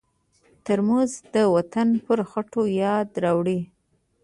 ترموز 0.65 1.11
د 1.33 1.35
وطن 1.55 1.87
پر 2.05 2.19
خټو 2.29 2.61
یاد 2.83 3.09
راوړي. 3.23 3.59